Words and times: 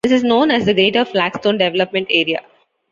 This 0.03 0.13
is 0.13 0.23
known 0.23 0.49
as 0.49 0.65
the 0.65 0.73
Greater 0.73 1.05
Flagstone 1.05 1.59
development 1.59 2.07
area. 2.09 2.39